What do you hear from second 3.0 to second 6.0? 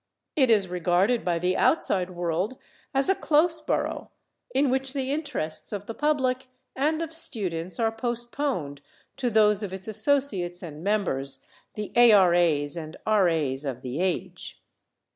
a close borough, in which the interests of the